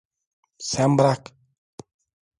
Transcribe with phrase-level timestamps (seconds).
[0.59, 1.31] Sen bırak!